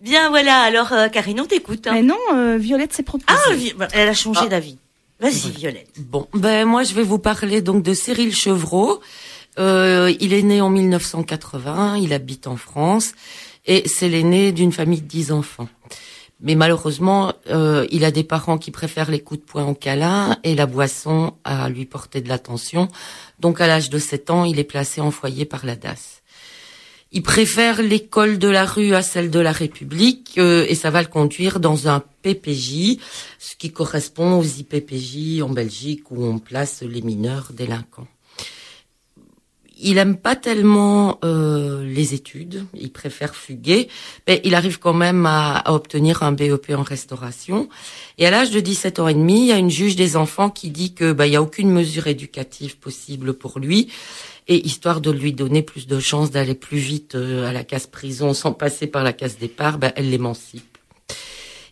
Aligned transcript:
Bien, 0.00 0.28
voilà. 0.30 0.60
Alors, 0.62 0.92
euh, 0.92 1.08
Karine, 1.08 1.40
on 1.40 1.46
t'écoute. 1.46 1.86
hein. 1.86 1.92
Mais 1.94 2.02
non, 2.02 2.16
euh, 2.34 2.56
Violette 2.58 2.92
s'est 2.92 3.02
proposée. 3.02 3.38
Ah, 3.48 3.54
Vi- 3.54 3.74
elle 3.92 4.08
a 4.08 4.14
changé 4.14 4.40
Ah. 4.44 4.48
d'avis. 4.48 4.76
Vas-y, 5.20 5.50
Violette. 5.50 5.90
Bon, 5.98 6.28
ben 6.32 6.64
moi 6.64 6.84
je 6.84 6.94
vais 6.94 7.02
vous 7.02 7.18
parler 7.18 7.60
donc 7.60 7.82
de 7.82 7.92
Cyril 7.92 8.32
Chevreau. 8.34 9.00
Euh, 9.58 10.14
il 10.20 10.32
est 10.32 10.42
né 10.42 10.60
en 10.60 10.70
1980, 10.70 11.96
il 11.96 12.12
habite 12.12 12.46
en 12.46 12.56
France 12.56 13.14
et 13.66 13.88
c'est 13.88 14.08
l'aîné 14.08 14.52
d'une 14.52 14.70
famille 14.70 15.00
de 15.00 15.08
10 15.08 15.32
enfants. 15.32 15.68
Mais 16.40 16.54
malheureusement, 16.54 17.32
euh, 17.50 17.84
il 17.90 18.04
a 18.04 18.12
des 18.12 18.22
parents 18.22 18.58
qui 18.58 18.70
préfèrent 18.70 19.10
les 19.10 19.18
coups 19.18 19.40
de 19.40 19.44
poing 19.44 19.64
au 19.66 19.74
câlin 19.74 20.36
et 20.44 20.54
la 20.54 20.66
boisson 20.66 21.34
à 21.42 21.68
lui 21.68 21.84
porter 21.84 22.20
de 22.20 22.28
l'attention. 22.28 22.86
Donc 23.40 23.60
à 23.60 23.66
l'âge 23.66 23.90
de 23.90 23.98
7 23.98 24.30
ans, 24.30 24.44
il 24.44 24.60
est 24.60 24.64
placé 24.64 25.00
en 25.00 25.10
foyer 25.10 25.44
par 25.46 25.66
la 25.66 25.74
DAS. 25.74 26.22
Il 27.10 27.22
préfère 27.22 27.80
l'école 27.80 28.38
de 28.38 28.48
la 28.48 28.66
rue 28.66 28.94
à 28.94 29.00
celle 29.00 29.30
de 29.30 29.40
la 29.40 29.52
République 29.52 30.34
euh, 30.36 30.66
et 30.68 30.74
ça 30.74 30.90
va 30.90 31.00
le 31.00 31.08
conduire 31.08 31.58
dans 31.58 31.88
un 31.88 32.02
PPJ, 32.22 32.98
ce 33.38 33.56
qui 33.56 33.72
correspond 33.72 34.38
aux 34.38 34.44
IPPJ 34.44 35.40
en 35.40 35.48
Belgique 35.48 36.10
où 36.10 36.22
on 36.22 36.38
place 36.38 36.82
les 36.82 37.00
mineurs 37.00 37.52
délinquants. 37.54 38.08
Il 39.80 39.96
aime 39.96 40.16
pas 40.16 40.34
tellement 40.34 41.18
euh, 41.24 41.84
les 41.84 42.12
études, 42.12 42.66
il 42.74 42.90
préfère 42.90 43.34
fuguer, 43.36 43.88
mais 44.26 44.40
il 44.44 44.56
arrive 44.56 44.80
quand 44.80 44.92
même 44.92 45.24
à, 45.24 45.62
obtenir 45.72 46.24
un 46.24 46.32
BEP 46.32 46.72
en 46.76 46.82
restauration. 46.82 47.68
Et 48.18 48.26
à 48.26 48.30
l'âge 48.30 48.50
de 48.50 48.58
17 48.58 48.98
ans 48.98 49.06
et 49.06 49.14
demi, 49.14 49.42
il 49.42 49.46
y 49.46 49.52
a 49.52 49.56
une 49.56 49.70
juge 49.70 49.94
des 49.94 50.16
enfants 50.16 50.50
qui 50.50 50.70
dit 50.70 50.94
que 50.94 51.12
bah 51.12 51.28
il 51.28 51.32
y 51.32 51.36
a 51.36 51.42
aucune 51.42 51.70
mesure 51.70 52.08
éducative 52.08 52.76
possible 52.76 53.34
pour 53.34 53.60
lui 53.60 53.88
et 54.48 54.66
histoire 54.66 55.00
de 55.00 55.10
lui 55.10 55.32
donner 55.32 55.62
plus 55.62 55.86
de 55.86 56.00
chances 56.00 56.30
d'aller 56.30 56.54
plus 56.54 56.78
vite 56.78 57.14
euh, 57.14 57.48
à 57.48 57.52
la 57.52 57.64
case 57.64 57.86
prison 57.86 58.32
sans 58.34 58.52
passer 58.52 58.86
par 58.86 59.04
la 59.04 59.12
case 59.12 59.36
départ, 59.38 59.78
bah, 59.78 59.92
elle 59.94 60.10
l'émancipe. 60.10 60.78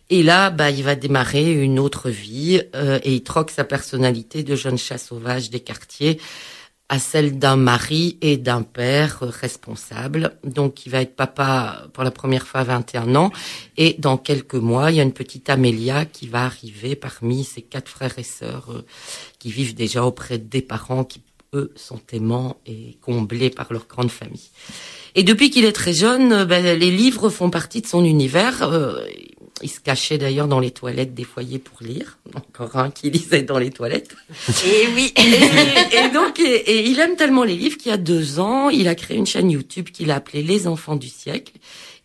Et 0.09 0.23
là, 0.23 0.51
bah, 0.51 0.69
il 0.69 0.83
va 0.83 0.95
démarrer 0.95 1.51
une 1.51 1.79
autre 1.79 2.09
vie 2.09 2.61
euh, 2.75 2.99
et 3.03 3.15
il 3.15 3.23
troque 3.23 3.51
sa 3.51 3.63
personnalité 3.63 4.43
de 4.43 4.55
jeune 4.55 4.77
chat 4.77 4.97
sauvage 4.97 5.49
des 5.49 5.59
quartiers 5.59 6.19
à 6.89 6.99
celle 6.99 7.37
d'un 7.37 7.57
mari 7.57 8.17
et 8.21 8.37
d'un 8.37 8.61
père 8.61 9.19
responsable. 9.19 10.37
Donc, 10.45 10.85
il 10.85 10.89
va 10.89 11.01
être 11.01 11.17
papa 11.17 11.89
pour 11.91 12.05
la 12.05 12.11
première 12.11 12.47
fois 12.47 12.61
à 12.61 12.63
21 12.63 13.15
ans. 13.15 13.31
Et 13.75 13.97
dans 13.99 14.17
quelques 14.17 14.55
mois, 14.55 14.91
il 14.91 14.97
y 14.97 14.99
a 15.01 15.03
une 15.03 15.11
petite 15.11 15.49
Amélia 15.49 16.05
qui 16.05 16.27
va 16.27 16.45
arriver 16.45 16.95
parmi 16.95 17.43
ses 17.43 17.61
quatre 17.61 17.89
frères 17.89 18.17
et 18.17 18.23
sœurs 18.23 18.71
euh, 18.71 18.85
qui 19.37 19.51
vivent 19.51 19.75
déjà 19.75 20.05
auprès 20.05 20.37
des 20.37 20.61
parents 20.61 21.03
qui, 21.03 21.21
eux, 21.53 21.71
sont 21.75 22.01
aimants 22.11 22.57
et 22.65 22.97
comblés 23.01 23.49
par 23.49 23.71
leur 23.71 23.87
grande 23.87 24.11
famille. 24.11 24.49
Et 25.15 25.23
depuis 25.23 25.49
qu'il 25.49 25.65
est 25.65 25.71
très 25.71 25.93
jeune, 25.93 26.31
euh, 26.31 26.45
ben, 26.45 26.77
les 26.77 26.91
livres 26.91 27.29
font 27.29 27.49
partie 27.49 27.81
de 27.81 27.87
son 27.87 28.03
univers. 28.03 28.63
Euh, 28.63 28.99
il 29.63 29.69
se 29.69 29.79
cachait 29.79 30.19
d'ailleurs 30.19 30.47
dans 30.47 30.59
les 30.59 30.69
toilettes 30.69 31.15
des 31.15 31.23
foyers 31.23 31.57
pour 31.57 31.81
lire. 31.81 32.19
Encore 32.35 32.75
un 32.75 32.91
qui 32.91 33.09
lisait 33.09 33.41
dans 33.41 33.57
les 33.57 33.71
toilettes. 33.71 34.15
Et 34.65 34.87
oui. 34.93 35.13
Et, 35.17 35.97
et 35.97 36.09
donc, 36.09 36.39
et, 36.39 36.43
et 36.43 36.87
il 36.87 36.99
aime 36.99 37.15
tellement 37.15 37.43
les 37.43 37.55
livres 37.55 37.77
qu'il 37.77 37.89
y 37.89 37.93
a 37.93 37.97
deux 37.97 38.39
ans, 38.39 38.69
il 38.69 38.87
a 38.87 38.93
créé 38.93 39.17
une 39.17 39.25
chaîne 39.25 39.49
YouTube 39.49 39.89
qu'il 39.89 40.11
a 40.11 40.15
appelée 40.15 40.43
Les 40.43 40.67
Enfants 40.67 40.95
du 40.95 41.09
siècle. 41.09 41.53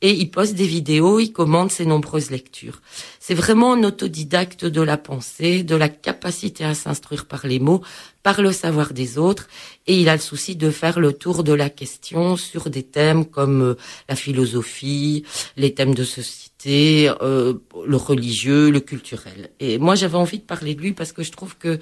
Et 0.04 0.10
il 0.14 0.30
poste 0.30 0.54
des 0.54 0.66
vidéos, 0.66 1.20
il 1.20 1.32
commande 1.32 1.70
ses 1.70 1.86
nombreuses 1.86 2.32
lectures. 2.32 2.82
C'est 3.20 3.34
vraiment 3.34 3.74
un 3.74 3.84
autodidacte 3.84 4.64
de 4.64 4.82
la 4.82 4.96
pensée, 4.96 5.62
de 5.62 5.76
la 5.76 5.88
capacité 5.88 6.64
à 6.64 6.74
s'instruire 6.74 7.26
par 7.26 7.46
les 7.46 7.60
mots, 7.60 7.82
par 8.24 8.42
le 8.42 8.50
savoir 8.50 8.94
des 8.94 9.16
autres. 9.16 9.46
Et 9.86 10.00
il 10.00 10.08
a 10.08 10.16
le 10.16 10.20
souci 10.20 10.56
de 10.56 10.70
faire 10.70 10.98
le 10.98 11.12
tour 11.12 11.44
de 11.44 11.52
la 11.52 11.70
question 11.70 12.36
sur 12.36 12.68
des 12.68 12.82
thèmes 12.82 13.24
comme 13.26 13.62
euh, 13.62 13.74
la 14.08 14.16
philosophie, 14.16 15.22
les 15.56 15.72
thèmes 15.72 15.94
de 15.94 16.04
société, 16.04 17.08
euh, 17.20 17.54
le 17.86 17.96
religieux, 17.96 18.70
le 18.70 18.80
culturel. 18.80 19.50
Et 19.60 19.78
moi, 19.78 19.94
j'avais 19.94 20.16
envie 20.16 20.38
de 20.38 20.44
parler 20.44 20.74
de 20.74 20.80
lui 20.80 20.92
parce 20.92 21.12
que 21.12 21.22
je 21.22 21.30
trouve 21.30 21.56
que 21.56 21.78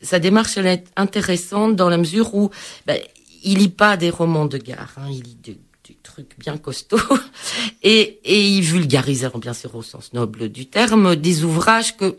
sa 0.00 0.20
démarche 0.20 0.56
elle 0.56 0.66
est 0.66 0.84
intéressante 0.96 1.74
dans 1.74 1.88
la 1.88 1.98
mesure 1.98 2.36
où 2.36 2.50
ben, 2.86 3.00
il 3.42 3.58
lit 3.58 3.68
pas 3.68 3.96
des 3.96 4.10
romans 4.10 4.46
de 4.46 4.58
gare, 4.58 4.94
hein, 4.96 5.08
il 5.10 5.22
lit 5.22 5.58
des 5.88 5.96
trucs 6.02 6.38
bien 6.38 6.56
costauds 6.56 6.98
et, 7.82 8.20
et 8.24 8.48
il 8.48 8.62
vulgarise 8.62 9.28
bien 9.40 9.54
sûr 9.54 9.74
au 9.74 9.82
sens 9.82 10.12
noble 10.12 10.48
du 10.48 10.66
terme 10.66 11.16
des 11.16 11.44
ouvrages 11.44 11.96
que 11.96 12.16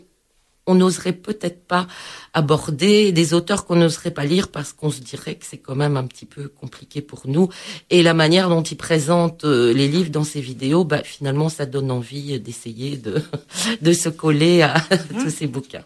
on 0.66 0.74
n'oserait 0.74 1.12
peut-être 1.12 1.64
pas 1.64 1.86
aborder, 2.34 3.12
des 3.12 3.34
auteurs 3.34 3.64
qu'on 3.66 3.76
n'oserait 3.76 4.10
pas 4.10 4.24
lire 4.24 4.48
parce 4.48 4.72
qu'on 4.72 4.90
se 4.90 5.00
dirait 5.00 5.36
que 5.36 5.46
c'est 5.46 5.58
quand 5.58 5.76
même 5.76 5.96
un 5.96 6.04
petit 6.04 6.26
peu 6.26 6.48
compliqué 6.48 7.00
pour 7.00 7.22
nous. 7.26 7.48
Et 7.88 8.02
la 8.02 8.14
manière 8.14 8.48
dont 8.48 8.62
il 8.62 8.76
présente 8.76 9.44
euh, 9.44 9.72
les 9.72 9.88
livres 9.88 10.10
dans 10.10 10.24
ses 10.24 10.40
vidéos, 10.40 10.84
bah, 10.84 11.02
finalement, 11.04 11.48
ça 11.48 11.66
donne 11.66 11.90
envie 11.90 12.38
d'essayer 12.40 12.96
de, 12.96 13.22
de 13.80 13.92
se 13.92 14.08
coller 14.08 14.62
à 14.62 14.74
tous 15.20 15.30
ces 15.30 15.46
bouquins. 15.46 15.84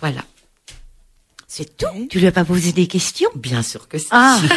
Voilà. 0.00 0.22
C'est 1.58 1.74
tout. 1.78 2.06
Tu 2.10 2.18
lui 2.18 2.26
as 2.26 2.32
pas 2.32 2.44
posé 2.44 2.72
des 2.72 2.86
questions 2.86 3.30
Bien 3.34 3.62
sûr 3.62 3.88
que 3.88 3.96
c'est. 3.96 4.08
Ah. 4.10 4.38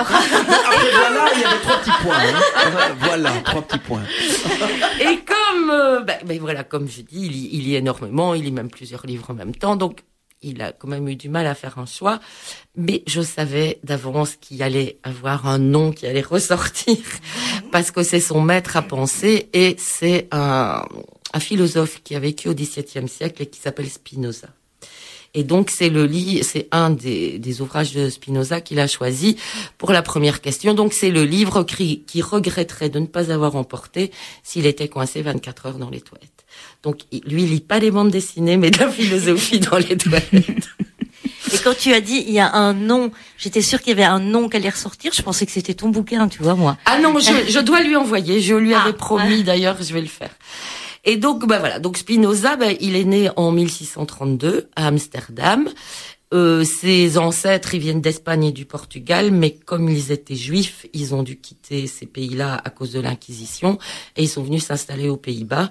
Après, 0.00 0.90
voilà, 0.92 1.30
il 1.34 1.40
y 1.40 1.44
avait 1.44 1.60
trois 1.60 1.76
petits 1.78 1.90
points. 2.02 2.16
hein. 2.18 2.94
Voilà, 2.98 3.30
trois 3.44 3.62
petits 3.62 3.78
points. 3.78 4.02
Et 5.00 5.20
comme, 5.24 5.70
euh, 5.70 6.00
ben, 6.00 6.18
ben 6.24 6.40
voilà, 6.40 6.64
comme 6.64 6.88
je 6.88 7.02
dis, 7.02 7.06
il, 7.26 7.30
lit- 7.32 7.48
il 7.52 7.64
lit 7.64 7.76
énormément, 7.76 8.34
il 8.34 8.42
lit 8.44 8.50
même 8.50 8.68
plusieurs 8.68 9.06
livres 9.06 9.26
en 9.30 9.34
même 9.34 9.54
temps, 9.54 9.76
donc 9.76 10.00
il 10.42 10.60
a 10.60 10.72
quand 10.72 10.88
même 10.88 11.06
eu 11.08 11.14
du 11.14 11.28
mal 11.28 11.46
à 11.46 11.54
faire 11.54 11.78
un 11.78 11.86
choix. 11.86 12.18
Mais 12.76 13.04
je 13.06 13.20
savais 13.22 13.78
d'avance 13.84 14.36
qu'il 14.40 14.60
allait 14.62 14.98
avoir 15.04 15.46
un 15.46 15.58
nom 15.58 15.92
qui 15.92 16.06
allait 16.08 16.20
ressortir, 16.20 16.96
parce 17.70 17.92
que 17.92 18.02
c'est 18.02 18.18
son 18.20 18.40
maître 18.40 18.76
à 18.76 18.82
penser, 18.82 19.50
et 19.52 19.76
c'est 19.78 20.26
un, 20.32 20.82
un 21.32 21.40
philosophe 21.40 22.00
qui 22.02 22.16
a 22.16 22.18
vécu 22.18 22.48
au 22.48 22.54
XVIIe 22.54 23.08
siècle 23.08 23.42
et 23.42 23.46
qui 23.46 23.60
s'appelle 23.60 23.88
Spinoza. 23.88 24.48
Et 25.34 25.44
donc 25.44 25.70
c'est 25.70 25.90
le 25.90 26.06
lit, 26.06 26.42
c'est 26.42 26.66
un 26.72 26.90
des, 26.90 27.38
des 27.38 27.60
ouvrages 27.60 27.92
de 27.92 28.08
Spinoza 28.10 28.60
qu'il 28.60 28.80
a 28.80 28.88
choisi 28.88 29.36
pour 29.78 29.92
la 29.92 30.02
première 30.02 30.40
question. 30.40 30.74
Donc 30.74 30.92
c'est 30.92 31.10
le 31.10 31.24
livre 31.24 31.62
qui, 31.62 32.02
qui 32.02 32.20
regretterait 32.20 32.88
de 32.88 32.98
ne 32.98 33.06
pas 33.06 33.30
avoir 33.30 33.54
emporté 33.54 34.10
s'il 34.42 34.66
était 34.66 34.88
coincé 34.88 35.22
24 35.22 35.66
heures 35.66 35.78
dans 35.78 35.90
les 35.90 36.00
toilettes. 36.00 36.44
Donc 36.82 37.02
lui 37.26 37.44
il 37.44 37.50
lit 37.50 37.60
pas 37.60 37.78
des 37.78 37.90
bandes 37.92 38.10
dessinées 38.10 38.56
mais 38.56 38.70
de 38.70 38.78
la 38.78 38.90
philosophie 38.90 39.60
dans 39.70 39.78
les 39.78 39.96
toilettes. 39.96 40.68
Et 41.52 41.58
quand 41.64 41.76
tu 41.76 41.92
as 41.92 42.00
dit 42.00 42.24
il 42.26 42.32
y 42.32 42.38
a 42.40 42.52
un 42.52 42.74
nom, 42.74 43.10
j'étais 43.38 43.62
sûre 43.62 43.80
qu'il 43.80 43.90
y 43.90 43.92
avait 43.92 44.04
un 44.04 44.20
nom 44.20 44.48
qui 44.48 44.56
allait 44.56 44.68
ressortir. 44.68 45.12
Je 45.14 45.22
pensais 45.22 45.46
que 45.46 45.52
c'était 45.52 45.74
ton 45.74 45.88
bouquin, 45.90 46.28
tu 46.28 46.42
vois 46.42 46.54
moi. 46.54 46.76
Ah 46.86 46.98
non, 46.98 47.16
je, 47.18 47.30
je 47.50 47.58
dois 47.60 47.82
lui 47.82 47.96
envoyer. 47.96 48.40
Je 48.40 48.54
lui 48.54 48.74
Ah, 48.74 48.82
avais 48.82 48.92
promis 48.92 49.42
d'ailleurs, 49.42 49.76
je 49.80 49.92
vais 49.94 50.00
le 50.00 50.06
faire. 50.06 50.30
Et 51.04 51.16
donc, 51.16 51.46
bah 51.46 51.58
voilà. 51.58 51.78
Donc 51.78 51.96
Spinoza, 51.96 52.56
bah, 52.56 52.72
il 52.80 52.96
est 52.96 53.04
né 53.04 53.30
en 53.36 53.52
1632 53.52 54.68
à 54.76 54.86
Amsterdam. 54.88 55.68
Euh, 56.32 56.62
ses 56.62 57.18
ancêtres, 57.18 57.74
ils 57.74 57.80
viennent 57.80 58.00
d'Espagne 58.00 58.44
et 58.44 58.52
du 58.52 58.64
Portugal, 58.64 59.32
mais 59.32 59.50
comme 59.50 59.88
ils 59.88 60.12
étaient 60.12 60.36
juifs, 60.36 60.86
ils 60.92 61.12
ont 61.12 61.24
dû 61.24 61.40
quitter 61.40 61.88
ces 61.88 62.06
pays-là 62.06 62.60
à 62.64 62.70
cause 62.70 62.92
de 62.92 63.00
l'Inquisition 63.00 63.78
et 64.16 64.22
ils 64.22 64.28
sont 64.28 64.44
venus 64.44 64.64
s'installer 64.64 65.08
aux 65.08 65.16
Pays-Bas, 65.16 65.70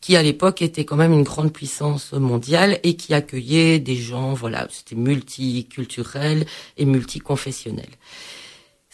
qui 0.00 0.14
à 0.14 0.22
l'époque 0.22 0.62
était 0.62 0.84
quand 0.84 0.94
même 0.94 1.12
une 1.12 1.24
grande 1.24 1.52
puissance 1.52 2.12
mondiale 2.12 2.78
et 2.84 2.94
qui 2.94 3.14
accueillait 3.14 3.80
des 3.80 3.96
gens, 3.96 4.32
voilà, 4.32 4.68
c'était 4.70 4.94
multiculturel 4.94 6.46
et 6.76 6.84
multiconfessionnel. 6.84 7.88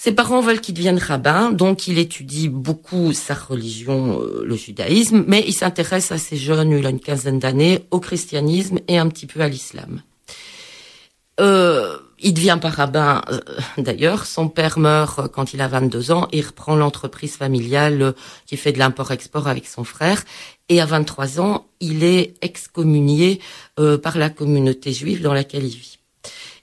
Ses 0.04 0.10
parents 0.10 0.40
veulent 0.40 0.60
qu'il 0.60 0.74
devienne 0.74 0.98
rabbin, 0.98 1.52
donc 1.52 1.86
il 1.86 1.96
étudie 1.96 2.48
beaucoup 2.48 3.12
sa 3.12 3.34
religion, 3.34 4.20
euh, 4.20 4.42
le 4.44 4.56
judaïsme, 4.56 5.22
mais 5.28 5.44
il 5.46 5.52
s'intéresse 5.52 6.10
assez 6.10 6.36
jeune, 6.36 6.72
il 6.72 6.84
a 6.84 6.90
une 6.90 6.98
quinzaine 6.98 7.38
d'années, 7.38 7.86
au 7.92 8.00
christianisme 8.00 8.80
et 8.88 8.98
un 8.98 9.08
petit 9.08 9.26
peu 9.26 9.40
à 9.42 9.46
l'islam. 9.46 10.02
Euh, 11.38 11.98
il 12.18 12.34
devient 12.34 12.58
pas 12.60 12.70
rabbin 12.70 13.22
euh, 13.30 13.38
d'ailleurs. 13.78 14.26
Son 14.26 14.48
père 14.48 14.76
meurt 14.80 15.20
euh, 15.20 15.28
quand 15.28 15.54
il 15.54 15.60
a 15.60 15.68
22 15.68 16.10
ans. 16.10 16.26
Il 16.32 16.44
reprend 16.44 16.74
l'entreprise 16.74 17.36
familiale 17.36 18.14
qui 18.46 18.56
fait 18.56 18.72
de 18.72 18.80
l'import-export 18.80 19.46
avec 19.46 19.68
son 19.68 19.84
frère. 19.84 20.24
Et 20.68 20.80
à 20.80 20.86
23 20.86 21.40
ans, 21.40 21.66
il 21.78 22.02
est 22.02 22.34
excommunié 22.42 23.40
par 23.76 24.18
la 24.18 24.30
communauté 24.30 24.92
juive 24.92 25.22
dans 25.22 25.34
laquelle 25.34 25.64
il 25.64 25.76
vit. 25.76 25.98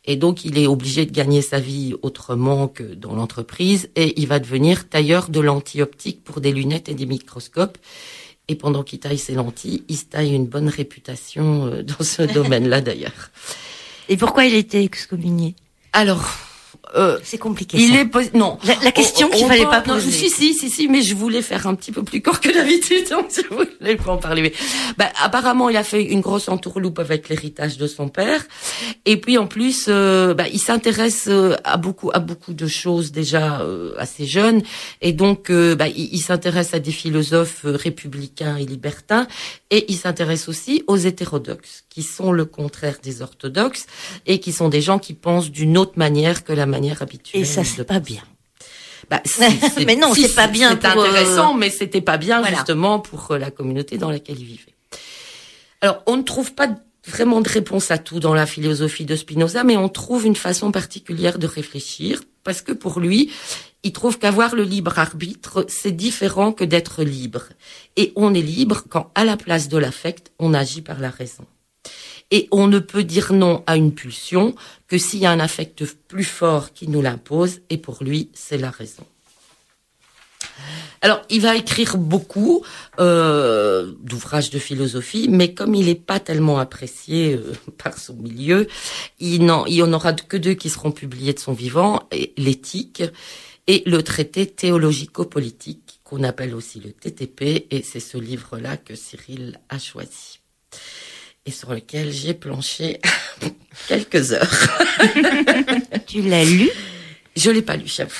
Et 0.05 0.15
donc, 0.15 0.45
il 0.45 0.57
est 0.57 0.67
obligé 0.67 1.05
de 1.05 1.11
gagner 1.11 1.41
sa 1.41 1.59
vie 1.59 1.93
autrement 2.01 2.67
que 2.67 2.83
dans 2.83 3.15
l'entreprise. 3.15 3.89
Et 3.95 4.19
il 4.19 4.27
va 4.27 4.39
devenir 4.39 4.89
tailleur 4.89 5.29
de 5.29 5.39
lentilles 5.39 5.81
optiques 5.81 6.23
pour 6.23 6.41
des 6.41 6.51
lunettes 6.51 6.89
et 6.89 6.95
des 6.95 7.05
microscopes. 7.05 7.77
Et 8.47 8.55
pendant 8.55 8.83
qu'il 8.83 8.99
taille 8.99 9.19
ses 9.19 9.35
lentilles, 9.35 9.83
il 9.89 9.97
se 9.97 10.05
taille 10.05 10.33
une 10.33 10.47
bonne 10.47 10.69
réputation 10.69 11.67
euh, 11.67 11.83
dans 11.83 12.03
ce 12.03 12.23
domaine-là 12.33 12.81
d'ailleurs. 12.81 13.31
Et 14.07 14.17
pourquoi 14.17 14.45
il 14.45 14.55
était 14.55 14.83
excommunié? 14.83 15.55
Alors, 15.93 16.23
euh, 16.95 17.17
C'est 17.23 17.37
compliqué. 17.37 17.77
il 17.79 17.93
ça. 17.93 18.01
est 18.01 18.33
non. 18.33 18.57
La, 18.65 18.75
la 18.83 18.91
question 18.91 19.27
On- 19.31 19.35
qu'il 19.35 19.45
fallait 19.45 19.63
pas 19.65 19.83
non, 19.87 19.93
poser. 19.95 20.11
Si, 20.11 20.29
si, 20.29 20.53
si, 20.53 20.69
si, 20.69 20.87
mais 20.87 21.01
je 21.01 21.15
voulais 21.15 21.41
faire 21.41 21.67
un 21.67 21.75
petit 21.75 21.91
peu 21.91 22.03
plus 22.03 22.21
court 22.21 22.39
que 22.39 22.53
d'habitude, 22.53 23.07
donc 23.11 23.27
je 23.35 23.47
voulais 23.53 23.95
pas 23.95 24.11
en 24.13 24.17
parler. 24.17 24.41
Mais, 24.41 24.53
bah, 24.97 25.09
apparemment, 25.21 25.69
il 25.69 25.77
a 25.77 25.83
fait 25.83 26.03
une 26.03 26.21
grosse 26.21 26.49
entourloupe 26.49 26.99
avec 26.99 27.29
l'héritage 27.29 27.77
de 27.77 27.87
son 27.87 28.09
père. 28.09 28.43
Et 29.05 29.17
puis, 29.17 29.37
en 29.37 29.47
plus, 29.47 29.85
euh, 29.87 30.33
bah, 30.33 30.47
il 30.51 30.59
s'intéresse 30.59 31.25
euh, 31.27 31.55
à 31.63 31.77
beaucoup, 31.77 32.09
à 32.13 32.19
beaucoup 32.19 32.53
de 32.53 32.67
choses 32.67 33.11
déjà 33.11 33.61
euh, 33.61 33.93
assez 33.97 34.25
jeune. 34.25 34.61
Et 35.01 35.13
donc, 35.13 35.51
bah, 35.51 35.87
il, 35.87 36.09
il 36.13 36.19
s'intéresse 36.19 36.73
à 36.73 36.79
des 36.79 36.91
philosophes 36.91 37.61
républicains 37.65 38.57
et 38.57 38.65
libertins. 38.65 39.27
Et 39.69 39.85
il 39.89 39.95
s'intéresse 39.97 40.49
aussi 40.49 40.83
aux 40.87 40.97
hétérodoxes, 40.97 41.83
qui 41.89 42.01
sont 42.01 42.31
le 42.31 42.45
contraire 42.45 42.97
des 43.03 43.21
orthodoxes 43.21 43.85
et 44.25 44.39
qui 44.39 44.51
sont 44.51 44.69
des 44.69 44.81
gens 44.81 44.97
qui 44.97 45.13
pensent 45.13 45.51
d'une 45.51 45.77
autre 45.77 45.93
manière 45.97 46.43
que 46.43 46.53
la 46.53 46.65
manière 46.65 46.78
habituelle. 47.01 47.41
Et 47.41 47.45
ça, 47.45 47.63
c'est 47.63 47.83
pas 47.83 47.99
bien. 47.99 48.21
bah, 49.09 49.21
si, 49.25 49.85
Mais 49.85 49.95
non, 49.95 50.13
si, 50.13 50.23
c'est 50.23 50.35
pas 50.35 50.47
bien 50.47 50.77
C'est 50.81 50.87
euh, 50.87 50.91
intéressant, 50.91 51.53
mais 51.53 51.69
c'était 51.69 52.01
pas 52.01 52.17
bien 52.17 52.39
Voilà. 52.39 52.55
justement 52.57 52.99
pour 52.99 53.31
euh, 53.31 53.37
la 53.37 53.51
communauté 53.51 53.97
dans 53.97 54.11
laquelle 54.11 54.39
il 54.39 54.45
vivait. 54.45 54.75
Alors, 55.81 56.03
on 56.07 56.17
ne 56.17 56.23
trouve 56.23 56.53
pas 56.53 56.67
vraiment 57.07 57.41
de 57.41 57.49
réponse 57.49 57.91
à 57.91 57.97
tout 57.97 58.19
dans 58.19 58.33
la 58.33 58.45
philosophie 58.45 59.05
de 59.05 59.15
Spinoza, 59.15 59.63
mais 59.63 59.77
on 59.77 59.89
trouve 59.89 60.25
une 60.25 60.35
façon 60.35 60.71
particulière 60.71 61.39
de 61.39 61.47
réfléchir, 61.47 62.21
parce 62.43 62.61
que 62.61 62.71
pour 62.73 62.99
lui, 62.99 63.31
il 63.83 63.93
trouve 63.93 64.19
qu'avoir 64.19 64.55
le 64.55 64.63
libre 64.63 64.99
arbitre, 64.99 65.65
c'est 65.69 65.93
différent 65.93 66.51
que 66.51 66.65
d'être 66.65 67.03
libre. 67.03 67.43
Et 67.95 68.11
on 68.15 68.33
est 68.33 68.41
libre 68.41 68.83
quand, 68.89 69.09
à 69.15 69.23
la 69.23 69.37
place 69.37 69.69
de 69.69 69.77
l'affect, 69.77 70.31
on 70.37 70.53
agit 70.53 70.81
par 70.81 70.99
la 70.99 71.09
raison. 71.09 71.45
Et 72.31 72.47
on 72.51 72.67
ne 72.67 72.79
peut 72.79 73.03
dire 73.03 73.33
non 73.33 73.63
à 73.65 73.75
une 73.75 73.93
pulsion 73.93 74.55
que 74.87 74.97
s'il 74.97 75.19
y 75.19 75.25
a 75.25 75.31
un 75.31 75.39
affect 75.39 75.83
plus 76.07 76.23
fort 76.23 76.73
qui 76.73 76.87
nous 76.87 77.01
l'impose, 77.01 77.61
et 77.69 77.77
pour 77.77 78.03
lui, 78.03 78.29
c'est 78.33 78.57
la 78.57 78.69
raison. 78.69 79.05
Alors, 81.01 81.21
il 81.29 81.41
va 81.41 81.55
écrire 81.55 81.97
beaucoup 81.97 82.63
euh, 82.99 83.93
d'ouvrages 84.01 84.49
de 84.49 84.59
philosophie, 84.59 85.27
mais 85.29 85.53
comme 85.53 85.73
il 85.73 85.85
n'est 85.85 85.95
pas 85.95 86.19
tellement 86.19 86.59
apprécié 86.59 87.35
euh, 87.35 87.53
par 87.77 87.97
son 87.97 88.15
milieu, 88.15 88.67
il 89.19 89.45
n'en 89.45 89.65
il 89.65 89.81
en 89.83 89.93
aura 89.93 90.13
que 90.13 90.37
deux 90.37 90.55
qui 90.55 90.69
seront 90.69 90.91
publiés 90.91 91.33
de 91.33 91.39
son 91.39 91.53
vivant, 91.53 92.01
l'éthique 92.37 93.03
et 93.67 93.83
le 93.85 94.03
traité 94.03 94.45
théologico-politique, 94.45 96.01
qu'on 96.03 96.23
appelle 96.23 96.55
aussi 96.55 96.79
le 96.79 96.91
TTP, 96.91 97.67
et 97.71 97.83
c'est 97.83 97.99
ce 97.99 98.17
livre-là 98.17 98.77
que 98.77 98.95
Cyril 98.95 99.59
a 99.69 99.79
choisi 99.79 100.39
et 101.49 101.51
sur 101.51 101.73
lequel 101.73 102.11
j'ai 102.11 102.35
planché 102.35 102.99
quelques 103.87 104.31
heures. 104.33 104.69
Tu 106.07 106.21
l'as 106.21 106.43
lu? 106.45 106.69
Je 107.35 107.51
l'ai 107.51 107.61
pas 107.61 107.77
lu, 107.77 107.83
j'avoue. 107.85 108.11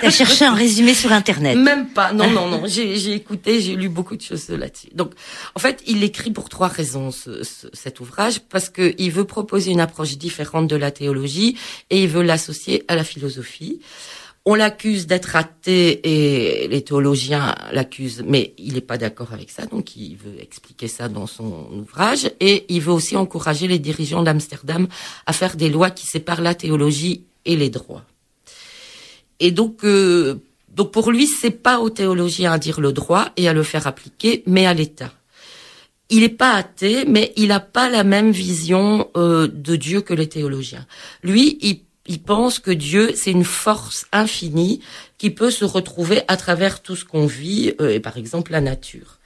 T'as 0.00 0.10
cherché 0.10 0.44
un 0.46 0.54
résumé 0.54 0.94
sur 0.94 1.12
Internet? 1.12 1.58
Même 1.58 1.88
pas. 1.88 2.12
Non, 2.12 2.30
non, 2.30 2.48
non. 2.48 2.62
J'ai, 2.66 2.96
j'ai 2.96 3.12
écouté, 3.12 3.60
j'ai 3.60 3.74
lu 3.76 3.88
beaucoup 3.88 4.16
de 4.16 4.22
choses 4.22 4.48
là-dessus. 4.48 4.88
Donc, 4.94 5.12
en 5.54 5.58
fait, 5.60 5.82
il 5.86 6.02
écrit 6.02 6.30
pour 6.30 6.48
trois 6.48 6.68
raisons 6.68 7.10
ce, 7.10 7.42
ce- 7.42 7.66
cet 7.72 8.00
ouvrage 8.00 8.40
parce 8.48 8.70
que 8.70 8.94
il 8.98 9.10
veut 9.10 9.24
proposer 9.24 9.72
une 9.72 9.80
approche 9.80 10.16
différente 10.16 10.68
de 10.68 10.76
la 10.76 10.90
théologie 10.90 11.58
et 11.90 12.02
il 12.04 12.08
veut 12.08 12.22
l'associer 12.22 12.84
à 12.88 12.94
la 12.96 13.04
philosophie. 13.04 13.80
On 14.46 14.54
l'accuse 14.54 15.06
d'être 15.06 15.36
athée 15.36 16.00
et 16.04 16.68
les 16.68 16.82
théologiens 16.82 17.54
l'accusent, 17.72 18.22
mais 18.26 18.52
il 18.58 18.74
n'est 18.74 18.82
pas 18.82 18.98
d'accord 18.98 19.32
avec 19.32 19.50
ça, 19.50 19.64
donc 19.64 19.96
il 19.96 20.16
veut 20.16 20.38
expliquer 20.38 20.86
ça 20.86 21.08
dans 21.08 21.26
son 21.26 21.68
ouvrage. 21.72 22.30
Et 22.40 22.66
il 22.68 22.82
veut 22.82 22.92
aussi 22.92 23.16
encourager 23.16 23.68
les 23.68 23.78
dirigeants 23.78 24.22
d'Amsterdam 24.22 24.86
à 25.24 25.32
faire 25.32 25.56
des 25.56 25.70
lois 25.70 25.90
qui 25.90 26.06
séparent 26.06 26.42
la 26.42 26.54
théologie 26.54 27.24
et 27.46 27.56
les 27.56 27.70
droits. 27.70 28.04
Et 29.40 29.50
donc, 29.50 29.82
euh, 29.84 30.40
donc 30.68 30.92
pour 30.92 31.10
lui, 31.10 31.26
c'est 31.26 31.50
pas 31.50 31.80
aux 31.80 31.90
théologiens 31.90 32.52
à 32.52 32.58
dire 32.58 32.80
le 32.80 32.92
droit 32.92 33.28
et 33.38 33.48
à 33.48 33.54
le 33.54 33.62
faire 33.62 33.86
appliquer, 33.86 34.42
mais 34.46 34.66
à 34.66 34.74
l'État. 34.74 35.12
Il 36.10 36.20
n'est 36.20 36.28
pas 36.28 36.52
athée, 36.52 37.06
mais 37.06 37.32
il 37.36 37.48
n'a 37.48 37.60
pas 37.60 37.88
la 37.88 38.04
même 38.04 38.30
vision 38.30 39.08
euh, 39.16 39.48
de 39.48 39.74
Dieu 39.74 40.02
que 40.02 40.12
les 40.12 40.28
théologiens. 40.28 40.86
Lui, 41.22 41.58
il, 41.62 41.80
il 42.06 42.22
pense 42.22 42.58
que 42.58 42.70
Dieu, 42.70 43.12
c'est 43.14 43.30
une 43.30 43.44
force 43.44 44.06
infinie 44.12 44.80
qui 45.18 45.30
peut 45.30 45.50
se 45.50 45.64
retrouver 45.64 46.22
à 46.28 46.36
travers 46.36 46.82
tout 46.82 46.96
ce 46.96 47.04
qu'on 47.04 47.26
vit, 47.26 47.74
euh, 47.80 47.90
et 47.90 48.00
par 48.00 48.16
exemple 48.16 48.52
la 48.52 48.60
nature. 48.60 49.18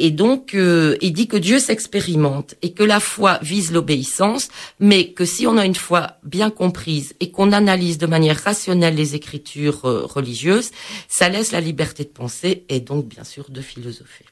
Et 0.00 0.12
donc, 0.12 0.54
euh, 0.54 0.96
il 1.00 1.12
dit 1.12 1.26
que 1.26 1.36
Dieu 1.36 1.58
s'expérimente 1.58 2.54
et 2.62 2.72
que 2.72 2.84
la 2.84 3.00
foi 3.00 3.40
vise 3.42 3.72
l'obéissance, 3.72 4.48
mais 4.78 5.12
que 5.12 5.24
si 5.24 5.46
on 5.46 5.56
a 5.56 5.66
une 5.66 5.74
foi 5.74 6.18
bien 6.22 6.50
comprise 6.50 7.14
et 7.18 7.32
qu'on 7.32 7.50
analyse 7.50 7.98
de 7.98 8.06
manière 8.06 8.40
rationnelle 8.40 8.94
les 8.94 9.16
écritures 9.16 9.84
euh, 9.86 10.06
religieuses, 10.06 10.70
ça 11.08 11.28
laisse 11.28 11.50
la 11.50 11.60
liberté 11.60 12.04
de 12.04 12.10
penser 12.10 12.64
et 12.68 12.78
donc 12.78 13.06
bien 13.06 13.24
sûr 13.24 13.50
de 13.50 13.60
philosopher. 13.60 14.24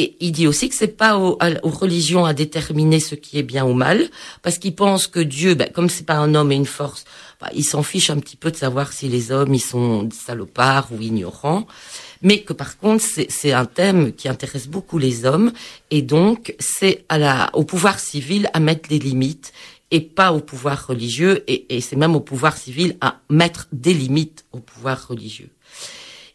Et 0.00 0.16
il 0.20 0.30
dit 0.30 0.46
aussi 0.46 0.68
que 0.68 0.76
c'est 0.76 0.96
pas 0.96 1.18
aux, 1.18 1.36
religions 1.64 2.24
à 2.24 2.32
déterminer 2.32 3.00
ce 3.00 3.16
qui 3.16 3.36
est 3.36 3.42
bien 3.42 3.64
ou 3.64 3.72
mal, 3.72 4.08
parce 4.42 4.58
qu'il 4.58 4.76
pense 4.76 5.08
que 5.08 5.18
Dieu, 5.18 5.54
ben, 5.56 5.68
comme 5.74 5.88
c'est 5.88 6.06
pas 6.06 6.14
un 6.14 6.36
homme 6.36 6.52
et 6.52 6.54
une 6.54 6.66
force, 6.66 7.04
ben, 7.40 7.48
il 7.52 7.64
s'en 7.64 7.82
fiche 7.82 8.08
un 8.08 8.20
petit 8.20 8.36
peu 8.36 8.52
de 8.52 8.56
savoir 8.56 8.92
si 8.92 9.08
les 9.08 9.32
hommes 9.32 9.52
ils 9.56 9.60
sont 9.60 10.08
salopards 10.12 10.92
ou 10.92 11.02
ignorants, 11.02 11.66
mais 12.22 12.42
que 12.42 12.52
par 12.52 12.78
contre 12.78 13.02
c'est 13.02 13.28
c'est 13.28 13.52
un 13.52 13.64
thème 13.64 14.12
qui 14.12 14.28
intéresse 14.28 14.68
beaucoup 14.68 14.98
les 14.98 15.24
hommes, 15.24 15.50
et 15.90 16.02
donc 16.02 16.54
c'est 16.60 17.04
à 17.08 17.18
la 17.18 17.50
au 17.54 17.64
pouvoir 17.64 17.98
civil 17.98 18.48
à 18.54 18.60
mettre 18.60 18.88
des 18.88 19.00
limites 19.00 19.52
et 19.90 20.00
pas 20.00 20.32
au 20.32 20.38
pouvoir 20.38 20.86
religieux, 20.86 21.42
et, 21.48 21.74
et 21.74 21.80
c'est 21.80 21.96
même 21.96 22.14
au 22.14 22.20
pouvoir 22.20 22.56
civil 22.56 22.96
à 23.00 23.18
mettre 23.30 23.66
des 23.72 23.94
limites 23.94 24.44
au 24.52 24.60
pouvoir 24.60 25.08
religieux. 25.08 25.50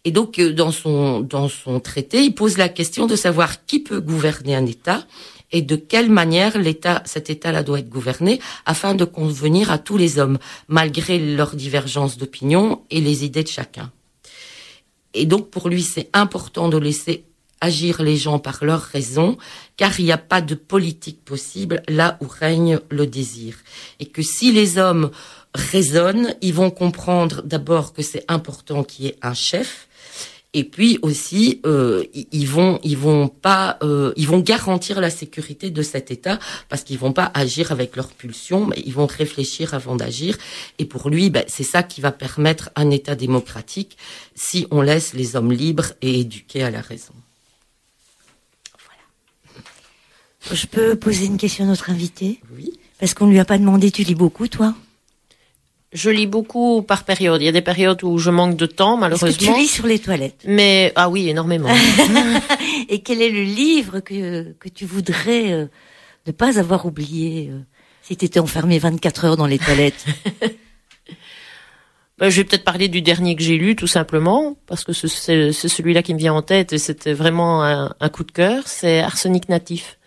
Et 0.05 0.11
donc, 0.11 0.39
euh, 0.39 0.51
dans 0.51 0.71
son, 0.71 1.21
dans 1.21 1.49
son 1.49 1.79
traité, 1.79 2.23
il 2.23 2.35
pose 2.35 2.57
la 2.57 2.69
question 2.69 3.07
de 3.07 3.15
savoir 3.15 3.65
qui 3.65 3.79
peut 3.79 4.01
gouverner 4.01 4.55
un 4.55 4.65
État 4.65 5.05
et 5.51 5.61
de 5.61 5.75
quelle 5.75 6.09
manière 6.09 6.57
l'État, 6.57 7.03
cet 7.05 7.29
État-là 7.29 7.63
doit 7.63 7.79
être 7.79 7.89
gouverné 7.89 8.39
afin 8.65 8.95
de 8.95 9.05
convenir 9.05 9.71
à 9.71 9.77
tous 9.77 9.97
les 9.97 10.17
hommes, 10.17 10.39
malgré 10.67 11.19
leurs 11.19 11.55
divergences 11.55 12.17
d'opinion 12.17 12.81
et 12.89 12.99
les 12.99 13.23
idées 13.23 13.43
de 13.43 13.49
chacun. 13.49 13.91
Et 15.13 15.25
donc, 15.25 15.51
pour 15.51 15.69
lui, 15.69 15.83
c'est 15.83 16.09
important 16.13 16.69
de 16.69 16.77
laisser 16.77 17.25
agir 17.61 18.01
les 18.01 18.17
gens 18.17 18.39
par 18.39 18.65
leurs 18.65 18.81
raisons, 18.81 19.37
car 19.77 19.97
il 19.99 20.05
n'y 20.05 20.11
a 20.11 20.17
pas 20.17 20.41
de 20.41 20.55
politique 20.55 21.23
possible 21.23 21.81
là 21.87 22.17
où 22.19 22.27
règne 22.27 22.79
le 22.89 23.07
désir. 23.07 23.55
Et 24.01 24.07
que 24.07 24.21
si 24.21 24.51
les 24.51 24.77
hommes 24.77 25.11
raisonnent, 25.55 26.35
ils 26.41 26.53
vont 26.53 26.71
comprendre 26.71 27.41
d'abord 27.43 27.93
que 27.93 28.01
c'est 28.01 28.25
important 28.27 28.83
qu'il 28.83 29.05
y 29.05 29.07
ait 29.09 29.17
un 29.21 29.33
chef, 29.33 29.87
et 30.53 30.63
puis 30.63 30.99
aussi, 31.01 31.61
euh, 31.65 32.03
ils- 32.13 32.47
vont, 32.47 32.79
ils 32.83 32.97
vont 32.97 33.27
pas, 33.27 33.77
euh, 33.81 34.13
ils 34.15 34.27
vont 34.27 34.39
garantir 34.39 35.01
la 35.01 35.09
sécurité 35.09 35.71
de 35.71 35.81
cet 35.81 36.11
État 36.11 36.37
parce 36.69 36.83
qu'ils 36.83 36.99
vont 36.99 37.11
pas 37.13 37.31
agir 37.33 37.71
avec 37.71 37.95
leur 37.95 38.09
pulsion, 38.09 38.67
mais 38.67 38.81
ils 38.85 38.93
vont 38.93 39.07
réfléchir 39.07 39.73
avant 39.73 39.95
d'agir. 39.95 40.37
Et 40.77 40.85
pour 40.85 41.09
lui, 41.09 41.29
ben, 41.29 41.43
c'est 41.47 41.63
ça 41.63 41.81
qui 41.81 42.01
va 42.01 42.11
permettre 42.11 42.69
un 42.75 42.91
État 42.91 43.15
démocratique 43.15 43.97
si 44.35 44.67
on 44.69 44.81
laisse 44.81 45.13
les 45.13 45.35
hommes 45.35 45.51
libres 45.51 45.93
et 46.01 46.19
éduqués 46.19 46.63
à 46.63 46.71
la 46.71 46.81
raison. 46.81 47.13
Je 50.51 50.67
peux 50.67 50.95
poser 50.95 51.25
une 51.25 51.37
question 51.37 51.63
à 51.63 51.67
notre 51.67 51.89
invité? 51.89 52.39
Oui. 52.55 52.73
Parce 52.99 53.13
qu'on 53.13 53.27
lui 53.27 53.39
a 53.39 53.45
pas 53.45 53.57
demandé, 53.57 53.91
tu 53.91 54.03
lis 54.03 54.13
beaucoup, 54.15 54.47
toi? 54.47 54.75
Je 55.93 56.09
lis 56.09 56.25
beaucoup 56.27 56.81
par 56.81 57.03
période. 57.03 57.39
Il 57.41 57.45
y 57.45 57.47
a 57.47 57.51
des 57.51 57.61
périodes 57.61 58.03
où 58.03 58.17
je 58.17 58.31
manque 58.31 58.55
de 58.57 58.65
temps, 58.65 58.99
Est-ce 59.01 59.21
que 59.25 59.29
tu 59.31 59.45
malheureusement. 59.45 59.57
lis 59.57 59.67
sur 59.67 59.85
les 59.85 59.99
toilettes 59.99 60.41
Mais 60.47 60.91
ah 60.95 61.07
oui, 61.09 61.29
énormément. 61.29 61.69
Et 62.89 63.01
quel 63.01 63.21
est 63.21 63.29
le 63.29 63.43
livre 63.43 63.99
que, 63.99 64.53
que 64.59 64.69
tu 64.69 64.85
voudrais 64.85 65.51
euh, 65.53 65.65
ne 66.25 66.31
pas 66.31 66.57
avoir 66.59 66.85
oublié 66.87 67.49
euh, 67.51 67.59
si 68.01 68.17
tu 68.17 68.25
étais 68.25 68.39
enfermé 68.39 68.79
24 68.79 69.25
heures 69.25 69.37
dans 69.37 69.45
les 69.47 69.59
toilettes? 69.59 70.05
Ben, 72.19 72.29
je 72.29 72.37
vais 72.37 72.43
peut-être 72.43 72.63
parler 72.63 72.89
du 72.89 73.01
dernier 73.01 73.35
que 73.35 73.41
j'ai 73.41 73.57
lu, 73.57 73.75
tout 73.75 73.87
simplement, 73.87 74.55
parce 74.67 74.83
que 74.83 74.93
ce- 74.93 75.07
c'est 75.07 75.51
c'est 75.51 75.67
celui-là 75.67 76.03
qui 76.03 76.13
me 76.13 76.19
vient 76.19 76.33
en 76.35 76.43
tête 76.43 76.71
et 76.71 76.77
c'était 76.77 77.11
vraiment 77.13 77.63
un, 77.63 77.93
un 77.99 78.09
coup 78.09 78.23
de 78.23 78.31
cœur. 78.31 78.63
C'est 78.67 78.99
Arsenic 78.99 79.49
natif 79.49 79.97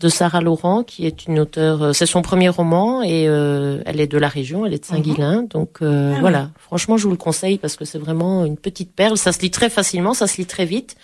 de 0.00 0.08
Sarah 0.10 0.40
Laurent, 0.42 0.82
qui 0.82 1.06
est 1.06 1.26
une 1.26 1.38
auteure. 1.38 1.82
euh, 1.82 1.92
C'est 1.94 2.04
son 2.06 2.20
premier 2.22 2.48
roman 2.50 3.02
et 3.02 3.26
euh, 3.28 3.80
elle 3.86 4.00
est 4.00 4.06
de 4.06 4.18
la 4.18 4.28
région, 4.28 4.66
elle 4.66 4.74
est 4.74 4.78
de 4.80 4.84
Saint-Guilain. 4.84 5.44
Donc 5.48 5.78
euh, 5.82 6.12
Ah 6.16 6.20
voilà, 6.20 6.50
franchement, 6.58 6.96
je 6.98 7.04
vous 7.04 7.10
le 7.12 7.16
conseille 7.16 7.56
parce 7.58 7.76
que 7.76 7.84
c'est 7.86 7.98
vraiment 7.98 8.44
une 8.44 8.56
petite 8.58 8.92
perle. 8.94 9.16
Ça 9.16 9.32
se 9.32 9.40
lit 9.40 9.50
très 9.50 9.70
facilement, 9.70 10.12
ça 10.12 10.26
se 10.26 10.36
lit 10.36 10.46
très 10.46 10.66
vite. 10.66 10.96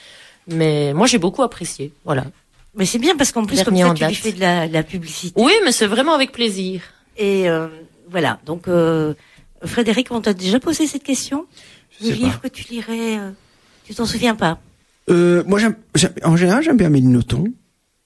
Mais 0.46 0.92
moi, 0.92 1.06
j'ai 1.06 1.18
beaucoup 1.18 1.42
apprécié. 1.42 1.92
Voilà. 2.04 2.24
Mais 2.74 2.84
c'est 2.86 2.98
bien 2.98 3.16
parce 3.16 3.32
qu'en 3.32 3.44
plus, 3.44 3.62
comme 3.64 3.74
Dernier 3.74 3.82
ça, 3.82 3.90
en 3.90 3.94
tu 3.94 4.04
lui 4.06 4.14
fais 4.14 4.32
de 4.32 4.40
la, 4.40 4.66
de 4.68 4.72
la 4.72 4.82
publicité. 4.82 5.40
Oui, 5.40 5.52
mais 5.64 5.72
c'est 5.72 5.86
vraiment 5.86 6.14
avec 6.14 6.32
plaisir. 6.32 6.82
Et 7.16 7.48
euh, 7.48 7.68
voilà, 8.10 8.40
donc 8.46 8.66
euh, 8.68 9.14
Frédéric, 9.64 10.08
on 10.10 10.20
t'a 10.20 10.32
déjà 10.34 10.58
posé 10.58 10.86
cette 10.86 11.02
question? 11.02 11.46
Je 12.00 12.08
Le 12.08 12.14
livre 12.14 12.40
pas. 12.40 12.48
que 12.48 12.54
tu 12.54 12.70
lirais, 12.72 13.18
euh, 13.18 13.30
tu 13.84 13.94
t'en 13.94 14.06
souviens 14.06 14.34
pas? 14.34 14.58
Euh, 15.10 15.42
moi, 15.46 15.60
en 16.24 16.36
général, 16.36 16.62
j'aime 16.62 16.76
bien 16.78 16.88
Méline 16.88 17.12
Nothomb. 17.12 17.44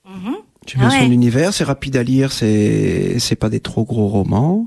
Mhm. 0.05 0.35
J'aime 0.67 0.81
bien 0.81 0.91
Ah 0.93 1.05
son 1.05 1.11
univers, 1.11 1.55
c'est 1.55 1.65
rapide 1.65 1.97
à 1.97 2.03
lire, 2.03 2.33
c'est 2.33 3.19
c'est 3.19 3.37
pas 3.37 3.49
des 3.49 3.61
trop 3.61 3.85
gros 3.85 4.09
romans. 4.09 4.67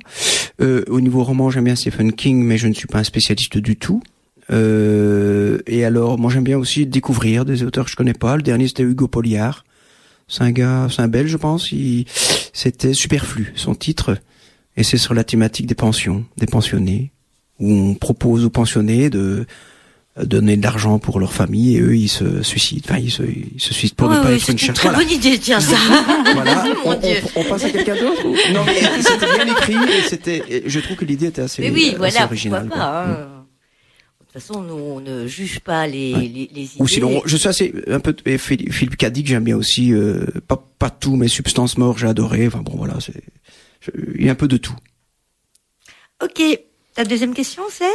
Euh, 0.62 0.84
au 0.88 1.02
niveau 1.02 1.24
roman, 1.24 1.50
j'aime 1.50 1.66
bien 1.66 1.76
Stephen 1.76 2.14
King, 2.14 2.44
mais 2.44 2.58
je 2.58 2.68
ne 2.68 2.74
suis 2.74 2.88
pas 2.88 3.00
un 3.00 3.04
spécialiste 3.04 3.58
du 3.58 3.76
tout. 3.76 4.02
Euh, 4.52 5.60
et 5.68 5.86
alors, 5.86 6.18
moi 6.18 6.32
j'aime 6.32 6.44
bien 6.44 6.58
aussi 6.58 6.86
découvrir 6.86 7.46
des 7.46 7.64
auteurs 7.64 7.86
que 7.86 7.92
je 7.92 7.96
connais 7.96 8.14
pas. 8.14 8.36
Le 8.36 8.42
dernier 8.42 8.68
c'était 8.68 8.84
Hugo 8.84 9.08
Poliard. 9.08 9.64
C'est 10.28 10.44
un 10.44 10.52
gars, 10.52 10.88
c'est 10.92 11.02
un 11.02 11.08
belge, 11.08 11.32
je 11.32 11.38
pense. 11.38 11.72
Il, 11.72 12.06
c'était 12.54 12.94
Superflu, 12.94 13.52
son 13.56 13.76
titre. 13.76 14.18
Et 14.78 14.84
c'est 14.84 14.98
sur 14.98 15.14
la 15.14 15.24
thématique 15.24 15.66
des 15.66 15.76
pensions, 15.76 16.24
des 16.38 16.46
pensionnés, 16.46 17.12
où 17.60 17.72
on 17.72 17.96
propose 17.96 18.46
aux 18.46 18.50
pensionnés 18.50 19.10
de 19.10 19.46
donner 20.24 20.58
de 20.58 20.64
l'argent 20.64 21.00
pour 21.00 21.20
leur 21.20 21.34
famille 21.34 21.78
et 21.78 21.82
eux 21.82 21.96
ils 21.96 22.10
se 22.10 22.42
suicident. 22.44 22.82
Enfin 22.86 23.00
ils 23.00 23.12
se, 23.12 23.24
ils 23.24 23.60
se 23.62 23.74
suicident 23.74 23.96
pour 23.96 24.10
ne 24.10 24.22
pas 24.22 24.30
oui, 24.30 24.36
être 24.36 24.42
c'est 24.42 24.52
une 24.52 24.58
une 24.58 24.60
charge. 24.60 24.78
très 24.78 24.90
Voilà. 24.90 25.04
bonne 25.06 25.14
idée, 25.16 25.38
tiens 25.40 25.60
ça. 25.60 25.78
Voilà. 26.34 26.64
Mon 26.86 26.92
on, 26.92 27.00
Dieu. 27.00 27.18
on- 27.36 27.42
on 27.42 27.44
passe 27.46 27.64
à 27.66 27.70
quelqu'un 27.70 27.96
d'autre 27.96 28.24
Non 28.54 28.64
mais 28.66 28.82
c'était 29.02 29.26
bien 29.44 29.48
écrit 29.56 29.74
et 29.76 30.02
c'était. 30.08 30.64
Je 30.66 30.80
trouve 30.80 30.98
que 30.98 31.06
l'idée 31.06 31.28
était 31.28 31.42
assez, 31.42 31.62
Mais 31.62 31.72
oui, 31.72 31.88
assez 31.90 31.98
voilà, 31.98 32.26
originale. 32.26 32.68
pourquoi 32.68 32.78
pas. 32.86 33.06
Mm. 33.06 33.10
hein. 33.12 33.36
De 34.20 34.34
toute 34.34 34.44
façon, 34.44 34.62
nous, 34.62 34.76
on 34.76 35.00
ne 35.00 35.26
juge 35.26 35.60
pas 35.62 35.88
les, 35.88 36.14
Ouais. 36.14 36.20
les, 36.22 36.50
les 36.54 36.62
idées. 36.62 36.72
Ou 36.78 36.88
sinon, 36.88 37.22
je 37.26 37.36
suis 37.36 37.48
assez 37.48 37.74
un 37.88 38.00
peu 38.00 38.16
Philippe 38.38 38.96
Cadic, 38.96 39.26
j'aime 39.26 39.44
bien 39.44 39.58
aussi. 39.58 39.92
Euh, 39.92 40.24
pas 40.48 40.64
pas 40.78 40.92
tout, 40.92 41.16
mais 41.16 41.28
Substance 41.28 41.78
Mort, 41.80 41.98
j'ai 41.98 42.06
adoré. 42.08 42.46
Enfin 42.46 42.60
bon, 42.62 42.74
voilà, 42.78 42.96
c'est 43.00 43.24
il 44.18 44.26
y 44.26 44.30
a 44.30 44.34
un 44.34 44.36
peu 44.36 44.48
de 44.48 44.58
tout. 44.58 44.76
Ok, 46.24 46.42
ta 46.94 47.06
deuxième 47.06 47.34
question, 47.34 47.64
c'est? 47.72 47.86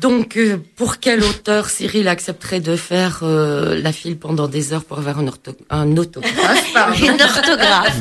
Donc, 0.00 0.36
euh, 0.36 0.58
pour 0.76 0.98
quel 0.98 1.22
auteur 1.22 1.68
Cyril 1.70 2.08
accepterait 2.08 2.60
de 2.60 2.76
faire 2.76 3.20
euh, 3.22 3.78
la 3.80 3.92
file 3.92 4.18
pendant 4.18 4.48
des 4.48 4.72
heures 4.72 4.84
pour 4.84 4.98
avoir 4.98 5.18
un, 5.20 5.26
ortho- 5.26 5.56
un 5.70 5.96
autographe 5.96 6.72
pardon. 6.74 6.96
une 6.98 7.20
orthographe. 7.22 8.00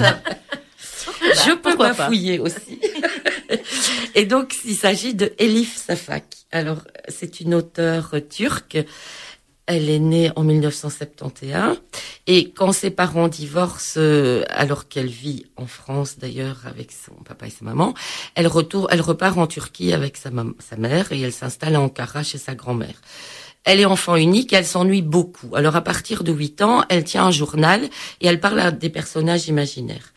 Je 1.45 1.53
peux 1.55 1.75
pas 1.75 1.93
pas. 1.93 2.07
fouiller 2.07 2.39
aussi. 2.39 2.79
Et 4.15 4.25
donc, 4.25 4.55
il 4.65 4.75
s'agit 4.75 5.13
de 5.13 5.31
Elif 5.38 5.77
Safak. 5.77 6.25
Alors, 6.51 6.79
c'est 7.10 7.39
une 7.41 7.53
auteure 7.53 8.15
turque. 8.29 8.77
Elle 9.68 9.89
est 9.89 10.00
née 10.00 10.32
en 10.36 10.44
1971. 10.44 11.82
Et 12.27 12.51
quand 12.51 12.72
ses 12.72 12.91
parents 12.91 13.27
divorcent, 13.27 14.00
euh, 14.00 14.44
alors 14.50 14.88
qu'elle 14.88 15.08
vit 15.08 15.46
en 15.58 15.65
France 15.65 16.18
d'ailleurs 16.18 16.62
avec 16.65 16.91
son 16.91 17.13
papa 17.24 17.48
et 17.48 17.50
sa 17.50 17.65
maman, 17.65 17.94
elle 18.36 18.48
retourne, 18.48 18.88
elle 18.89 19.01
repart 19.01 19.38
en 19.38 19.48
Turquie 19.48 19.94
avec 19.94 20.18
sa, 20.18 20.30
mère 20.77 21.12
et 21.12 21.22
elle 21.22 21.34
s'installe 21.34 21.75
à 21.75 21.82
Ankara 21.82 22.24
chez 22.24 22.38
sa 22.38 22.56
grand-mère. 22.56 23.01
Elle 23.63 23.80
est 23.80 23.86
enfant 23.86 24.15
unique, 24.15 24.53
elle 24.53 24.65
s'ennuie 24.65 25.03
beaucoup. 25.03 25.56
Alors 25.56 25.75
à 25.75 25.82
partir 25.82 26.24
de 26.24 26.32
8 26.32 26.62
ans, 26.63 26.84
elle 26.89 27.03
tient 27.03 27.25
un 27.25 27.32
journal 27.32 27.84
et 28.20 28.27
elle 28.27 28.39
parle 28.39 28.60
à 28.60 28.72
des 28.72 28.89
personnages 28.89 29.48
imaginaires. 29.48 30.13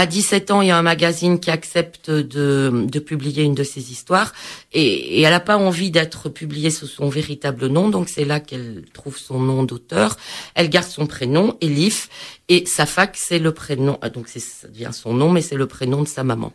À 0.00 0.06
17 0.06 0.52
ans, 0.52 0.62
il 0.62 0.68
y 0.68 0.70
a 0.70 0.78
un 0.78 0.82
magazine 0.82 1.40
qui 1.40 1.50
accepte 1.50 2.08
de, 2.08 2.86
de 2.88 2.98
publier 3.00 3.42
une 3.42 3.56
de 3.56 3.64
ses 3.64 3.90
histoires 3.90 4.32
et, 4.72 5.18
et 5.18 5.22
elle 5.22 5.32
n'a 5.32 5.40
pas 5.40 5.56
envie 5.56 5.90
d'être 5.90 6.28
publiée 6.28 6.70
sous 6.70 6.86
son 6.86 7.08
véritable 7.08 7.66
nom, 7.66 7.88
donc 7.88 8.08
c'est 8.08 8.24
là 8.24 8.38
qu'elle 8.38 8.84
trouve 8.94 9.18
son 9.18 9.40
nom 9.40 9.64
d'auteur. 9.64 10.16
Elle 10.54 10.70
garde 10.70 10.86
son 10.86 11.08
prénom, 11.08 11.56
Elif, 11.60 12.10
et 12.48 12.64
Safak, 12.64 13.16
c'est 13.16 13.40
le 13.40 13.50
prénom, 13.50 13.98
ah, 14.00 14.08
donc 14.08 14.28
ça 14.28 14.68
devient 14.68 14.90
son 14.92 15.14
nom, 15.14 15.30
mais 15.32 15.40
c'est 15.42 15.56
le 15.56 15.66
prénom 15.66 16.02
de 16.02 16.06
sa 16.06 16.22
maman. 16.22 16.52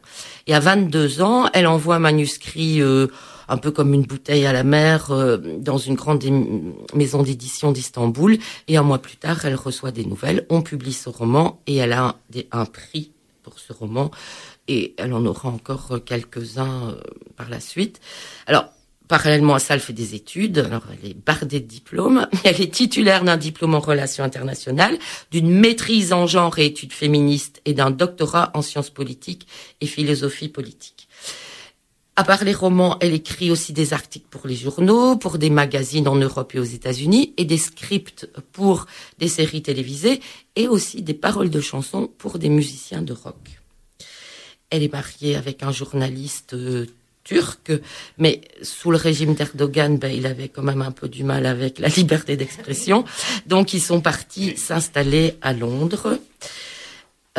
Et 0.47 0.55
à 0.55 0.62
22 0.62 1.21
ans, 1.21 1.50
elle 1.51 1.67
envoie 1.67 1.95
un 1.95 2.00
manuscrit 2.00 2.81
euh, 2.81 3.07
un 3.50 3.57
peu 3.57 3.71
comme 3.71 3.93
une 3.93 4.03
bouteille 4.03 4.45
à 4.45 4.53
la 4.53 4.63
mer 4.63 5.12
euh, 5.12 5.35
dans 5.59 5.77
une 5.77 5.95
grande 5.95 6.23
maison 6.93 7.23
d'édition 7.23 7.73
d'Istanbul. 7.73 8.38
Et 8.69 8.77
un 8.77 8.83
mois 8.83 9.00
plus 9.00 9.17
tard, 9.17 9.43
elle 9.43 9.55
reçoit 9.55 9.91
des 9.91 10.05
nouvelles. 10.05 10.45
On 10.50 10.62
publie 10.62 10.93
ce 10.93 11.09
roman 11.09 11.59
et 11.67 11.75
elle 11.75 11.91
a 11.91 12.15
un 12.53 12.63
prix 12.63 13.12
pour 13.43 13.59
ce 13.59 13.73
roman. 13.73 14.12
Et 14.67 14.95
elle 14.97 15.13
en 15.13 15.25
aura 15.25 15.50
encore 15.50 15.91
euh, 15.91 16.00
quelques-uns 16.00 16.89
euh, 16.89 17.01
par 17.35 17.50
la 17.50 17.59
suite. 17.59 18.00
Alors, 18.47 18.65
parallèlement 19.07 19.55
à 19.55 19.59
ça, 19.59 19.75
elle 19.75 19.79
fait 19.79 19.93
des 19.93 20.15
études. 20.15 20.57
Alors, 20.59 20.83
elle 20.91 21.12
est 21.12 21.13
bardée 21.13 21.59
de 21.59 21.67
diplômes. 21.67 22.27
Elle 22.43 22.62
est 22.62 22.73
titulaire 22.73 23.23
d'un 23.23 23.38
diplôme 23.38 23.75
en 23.75 23.79
relations 23.79 24.23
internationales, 24.23 24.97
d'une 25.31 25.51
maîtrise 25.51 26.13
en 26.13 26.25
genre 26.25 26.57
et 26.57 26.65
études 26.65 26.93
féministes 26.93 27.62
et 27.65 27.73
d'un 27.73 27.91
doctorat 27.91 28.51
en 28.53 28.62
sciences 28.62 28.89
politiques 28.89 29.47
et 29.81 29.85
philosophie 29.85 30.50
politique. 30.50 31.07
À 32.15 32.24
part 32.24 32.43
les 32.43 32.53
romans, 32.53 32.98
elle 33.00 33.13
écrit 33.13 33.50
aussi 33.50 33.74
des 33.74 33.91
articles 33.91 34.27
pour 34.29 34.46
les 34.46 34.55
journaux, 34.55 35.15
pour 35.15 35.39
des 35.39 35.50
magazines 35.50 36.08
en 36.08 36.15
Europe 36.15 36.53
et 36.53 36.60
aux 36.60 36.63
États-Unis, 36.63 37.34
et 37.38 37.46
des 37.46 37.58
scripts 37.58 38.29
pour 38.51 38.86
des 39.17 39.27
séries 39.27 39.63
télévisées, 39.63 40.22
et 40.55 40.67
aussi 40.67 41.01
des 41.01 41.15
paroles 41.15 41.50
de 41.50 41.60
chansons 41.60 42.08
pour 42.20 42.38
des 42.38 42.50
musiciens 42.50 43.01
de 43.01 43.13
rock. 43.13 43.60
Elle 44.70 44.84
est 44.84 44.93
mariée 44.93 45.36
avec 45.36 45.63
un 45.63 45.72
journaliste 45.72 46.53
euh, 46.53 46.86
turc, 47.24 47.72
mais 48.20 48.41
sous 48.62 48.91
le 48.91 48.98
régime 48.98 49.34
d'Erdogan, 49.34 49.98
ben, 49.98 50.13
il 50.13 50.27
avait 50.27 50.50
quand 50.50 50.62
même 50.62 50.84
un 50.84 50.91
peu 50.91 51.10
du 51.10 51.24
mal 51.24 51.48
avec 51.48 51.79
la 51.79 51.88
liberté 51.98 52.38
d'expression. 52.38 53.05
Donc 53.48 53.74
ils 53.74 53.82
sont 53.82 54.01
partis 54.01 54.55
s'installer 54.55 55.36
à 55.41 55.53
Londres. 55.53 56.20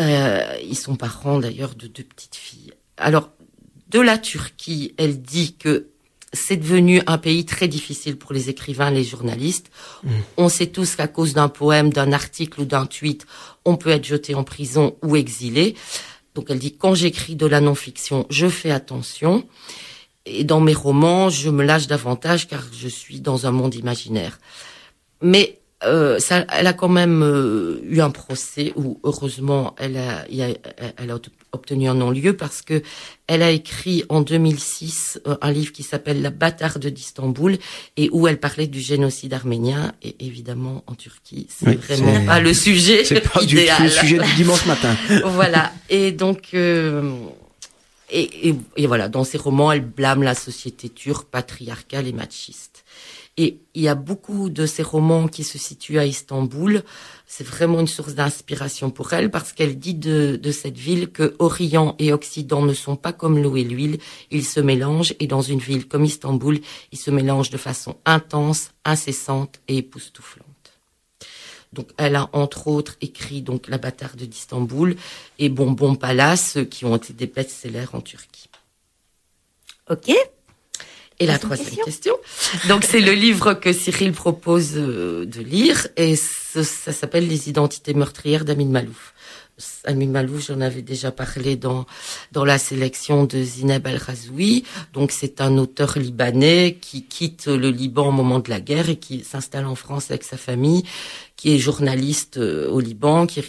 Euh, 0.00 0.56
ils 0.64 0.76
sont 0.76 0.96
parents 0.96 1.38
d'ailleurs 1.38 1.76
de 1.76 1.86
deux 1.86 2.02
petites 2.02 2.34
filles. 2.34 2.72
Alors, 2.96 3.30
de 3.94 4.00
la 4.00 4.18
Turquie, 4.18 4.92
elle 4.98 5.22
dit 5.22 5.54
que 5.54 5.86
c'est 6.32 6.56
devenu 6.56 7.00
un 7.06 7.16
pays 7.16 7.44
très 7.44 7.68
difficile 7.68 8.16
pour 8.16 8.32
les 8.32 8.50
écrivains, 8.50 8.90
les 8.90 9.04
journalistes. 9.04 9.70
On 10.36 10.48
sait 10.48 10.66
tous 10.66 10.96
qu'à 10.96 11.06
cause 11.06 11.32
d'un 11.32 11.48
poème, 11.48 11.92
d'un 11.92 12.12
article 12.12 12.62
ou 12.62 12.64
d'un 12.64 12.86
tweet, 12.86 13.24
on 13.64 13.76
peut 13.76 13.90
être 13.90 14.04
jeté 14.04 14.34
en 14.34 14.42
prison 14.42 14.96
ou 15.02 15.14
exilé. 15.14 15.76
Donc 16.34 16.46
elle 16.50 16.58
dit, 16.58 16.76
quand 16.76 16.96
j'écris 16.96 17.36
de 17.36 17.46
la 17.46 17.60
non-fiction, 17.60 18.26
je 18.30 18.48
fais 18.48 18.72
attention. 18.72 19.46
Et 20.26 20.42
dans 20.42 20.60
mes 20.60 20.74
romans, 20.74 21.28
je 21.28 21.48
me 21.48 21.62
lâche 21.62 21.86
davantage 21.86 22.48
car 22.48 22.64
je 22.72 22.88
suis 22.88 23.20
dans 23.20 23.46
un 23.46 23.52
monde 23.52 23.76
imaginaire. 23.76 24.40
Mais 25.22 25.60
euh, 25.82 26.18
ça, 26.18 26.46
elle 26.52 26.66
a 26.66 26.72
quand 26.72 26.88
même 26.88 27.22
euh, 27.22 27.80
eu 27.84 28.00
un 28.00 28.10
procès 28.10 28.72
où 28.76 29.00
heureusement 29.02 29.74
elle 29.78 29.96
a, 29.98 30.24
il 30.30 30.36
y 30.36 30.42
a- 30.42 30.54
elle 30.96 31.10
a 31.10 31.18
obtenu 31.52 31.88
un 31.88 31.94
non-lieu 31.94 32.36
parce 32.36 32.62
que 32.62 32.80
elle 33.26 33.42
a 33.42 33.50
écrit 33.50 34.02
en 34.08 34.20
2006 34.22 35.20
euh, 35.26 35.36
un 35.42 35.50
livre 35.52 35.72
qui 35.72 35.82
s'appelle 35.82 36.22
La 36.22 36.30
bâtarde 36.30 36.86
d'Istanbul 36.86 37.58
et 37.96 38.08
où 38.12 38.26
elle 38.28 38.38
parlait 38.40 38.66
du 38.66 38.80
génocide 38.80 39.34
arménien 39.34 39.92
et 40.02 40.14
évidemment 40.20 40.84
en 40.86 40.94
Turquie 40.94 41.48
c'est 41.50 41.68
Oui, 41.68 41.76
vraiment 41.76 42.24
pas 42.24 42.40
le 42.40 42.54
sujet 42.54 43.04
C'est 43.04 43.20
pas 43.20 43.44
du 43.44 43.56
idéal. 43.58 43.82
le 43.82 43.88
sujet 43.90 44.18
du 44.18 44.34
dimanche 44.36 44.64
matin. 44.66 44.96
voilà. 45.26 45.72
Et 45.90 46.12
donc, 46.12 46.50
euh, 46.54 47.12
et, 48.10 48.48
et, 48.48 48.54
et 48.76 48.86
voilà, 48.86 49.08
dans 49.08 49.24
ses 49.24 49.38
romans, 49.38 49.72
elle 49.72 49.80
blâme 49.80 50.22
la 50.22 50.34
société 50.34 50.88
turque, 50.88 51.26
patriarcale 51.28 52.06
et 52.06 52.12
machiste. 52.12 52.83
Et 53.36 53.58
il 53.74 53.82
y 53.82 53.88
a 53.88 53.96
beaucoup 53.96 54.48
de 54.48 54.64
ces 54.64 54.84
romans 54.84 55.26
qui 55.26 55.42
se 55.42 55.58
situent 55.58 55.98
à 55.98 56.06
Istanbul. 56.06 56.84
C'est 57.26 57.46
vraiment 57.46 57.80
une 57.80 57.88
source 57.88 58.14
d'inspiration 58.14 58.90
pour 58.90 59.12
elle 59.12 59.30
parce 59.30 59.52
qu'elle 59.52 59.78
dit 59.78 59.94
de, 59.94 60.36
de 60.40 60.52
cette 60.52 60.76
ville 60.76 61.10
que 61.10 61.34
Orient 61.40 61.96
et 61.98 62.12
Occident 62.12 62.62
ne 62.62 62.74
sont 62.74 62.94
pas 62.94 63.12
comme 63.12 63.42
l'eau 63.42 63.56
et 63.56 63.64
l'huile. 63.64 63.98
Ils 64.30 64.44
se 64.44 64.60
mélangent 64.60 65.14
et 65.18 65.26
dans 65.26 65.42
une 65.42 65.58
ville 65.58 65.88
comme 65.88 66.04
Istanbul, 66.04 66.60
ils 66.92 66.98
se 66.98 67.10
mélangent 67.10 67.50
de 67.50 67.58
façon 67.58 67.96
intense, 68.04 68.70
incessante 68.84 69.60
et 69.66 69.78
époustouflante. 69.78 70.48
Donc, 71.74 71.88
elle 71.96 72.14
a 72.14 72.30
entre 72.32 72.68
autres 72.68 72.96
écrit 73.00 73.42
donc 73.42 73.66
La 73.66 73.78
bâtarde 73.78 74.22
d'Istanbul 74.22 74.96
et 75.40 75.48
Bonbon 75.48 75.96
Palace, 75.96 76.58
qui 76.70 76.84
ont 76.84 76.94
été 76.94 77.12
des 77.12 77.26
best-sellers 77.26 77.92
en 77.92 78.00
Turquie. 78.00 78.48
Ok. 79.90 80.12
Et 81.20 81.26
la 81.26 81.38
Troisième 81.38 81.76
question. 81.84 82.14
Donc, 82.68 82.84
c'est 82.84 83.00
le 83.00 83.12
livre 83.12 83.54
que 83.54 83.72
Cyril 83.72 84.12
propose 84.12 84.72
euh, 84.76 85.24
de 85.24 85.40
lire 85.40 85.86
et 85.96 86.16
ce- 86.16 86.62
ça 86.64 86.92
s'appelle 86.92 87.28
Les 87.28 87.48
identités 87.48 87.94
meurtrières 87.94 88.44
d'Amin 88.44 88.66
Malouf. 88.66 89.14
Amin 89.84 90.08
Malouf, 90.08 90.48
j'en 90.48 90.60
avais 90.60 90.82
déjà 90.82 91.12
parlé 91.12 91.54
dans 91.54 91.86
dans 92.32 92.44
la 92.44 92.58
sélection 92.58 93.24
de 93.24 93.40
Zineb 93.44 93.86
El 93.86 93.98
Razoui. 93.98 94.64
Donc, 94.92 95.12
c'est 95.12 95.40
un 95.40 95.56
auteur 95.58 95.96
libanais 95.96 96.78
qui 96.80 97.04
quitte 97.04 97.46
le 97.46 97.70
Liban 97.70 98.08
au 98.08 98.12
moment 98.12 98.40
de 98.40 98.50
la 98.50 98.58
guerre 98.60 98.88
et 98.88 98.96
qui 98.96 99.22
s'installe 99.22 99.66
en 99.66 99.76
France 99.76 100.10
avec 100.10 100.24
sa 100.24 100.36
famille, 100.36 100.82
qui 101.36 101.54
est 101.54 101.58
journaliste 101.60 102.38
euh, 102.38 102.68
au 102.68 102.80
Liban, 102.80 103.26
qui, 103.28 103.40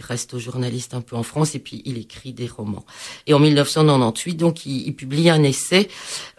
qui, 0.00 0.06
reste 0.06 0.38
journaliste 0.38 0.94
un 0.94 1.00
peu 1.00 1.16
en 1.16 1.22
France 1.22 1.54
et 1.54 1.58
puis 1.58 1.82
il 1.84 1.98
écrit 1.98 2.32
des 2.32 2.46
romans. 2.46 2.84
Et 3.26 3.34
en 3.34 3.38
1998, 3.38 4.34
donc, 4.34 4.66
il, 4.66 4.86
il 4.86 4.94
publie 4.94 5.30
un 5.30 5.42
essai 5.42 5.88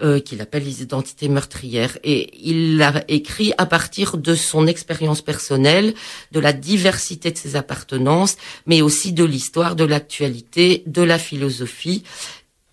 euh, 0.01 0.20
qu'il 0.20 0.41
appelle 0.41 0.63
Les 0.63 0.82
identités 0.82 1.30
meurtrières. 1.30 1.98
Et 2.03 2.32
il 2.48 2.77
l'a 2.77 3.03
écrit 3.08 3.53
à 3.58 3.65
partir 3.65 4.18
de 4.18 4.36
son 4.36 4.68
expérience 4.68 5.22
personnelle, 5.22 5.94
de 6.32 6.39
la 6.39 6.53
diversité 6.53 7.32
de 7.32 7.38
ses 7.38 7.56
appartenances, 7.56 8.38
mais 8.65 8.82
aussi 8.82 9.13
de 9.13 9.24
l'histoire, 9.24 9.75
de 9.75 9.84
l'actualité, 9.84 10.84
de 10.86 11.01
la 11.01 11.20
philosophie. 11.20 12.03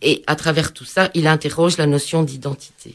Et 0.03 0.23
à 0.27 0.37
travers 0.37 0.73
tout 0.73 0.85
ça, 0.85 1.11
il 1.15 1.27
interroge 1.27 1.77
la 1.77 1.87
notion 1.87 2.23
d'identité. 2.23 2.95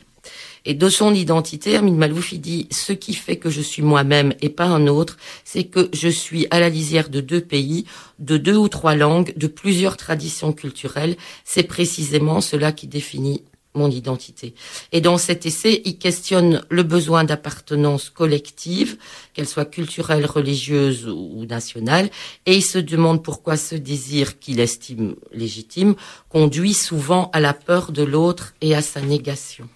Et 0.66 0.74
de 0.74 0.90
son 0.90 1.14
identité, 1.14 1.72
Hermine 1.74 1.98
Malouf, 1.98 2.32
il 2.32 2.40
dit, 2.40 2.68
ce 2.72 2.94
qui 2.94 3.14
fait 3.14 3.36
que 3.36 3.50
je 3.50 3.62
suis 3.62 3.82
moi-même 3.82 4.34
et 4.42 4.50
pas 4.50 4.66
un 4.66 4.88
autre, 4.88 5.18
c'est 5.44 5.66
que 5.66 5.90
je 5.94 6.08
suis 6.08 6.48
à 6.52 6.60
la 6.60 6.70
lisière 6.70 7.10
de 7.10 7.20
deux 7.20 7.42
pays, 7.42 7.86
de 8.20 8.38
deux 8.38 8.56
ou 8.56 8.70
trois 8.70 8.96
langues, 8.96 9.34
de 9.36 9.48
plusieurs 9.48 9.98
traditions 9.98 10.54
culturelles. 10.54 11.18
C'est 11.44 11.64
précisément 11.64 12.40
cela 12.40 12.72
qui 12.72 12.88
définit 12.88 13.44
mon 13.76 13.90
identité. 13.90 14.54
Et 14.92 15.02
dans 15.02 15.18
cet 15.18 15.46
essai, 15.46 15.82
il 15.86 15.98
questionne 15.98 16.64
le 16.70 16.84
besoin 16.84 17.24
d'appartenance 17.24 18.10
collective, 18.10 18.98
qu'elle 19.34 19.48
soit 19.48 19.66
culturelle, 19.66 20.26
religieuse 20.26 21.08
ou 21.08 21.46
nationale, 21.46 22.10
et 22.46 22.56
il 22.56 22.64
se 22.64 22.78
demande 22.78 23.24
pourquoi 23.24 23.58
ce 23.58 23.76
désir 23.76 24.40
qu'il 24.40 24.60
estime 24.60 25.16
légitime 25.32 25.96
conduit 26.30 26.74
souvent 26.74 27.30
à 27.34 27.40
la 27.40 27.54
peur 27.54 27.92
de 27.92 28.04
l'autre 28.04 28.54
et 28.62 28.76
à 28.76 28.82
sa 28.82 29.02
négation. 29.02 29.68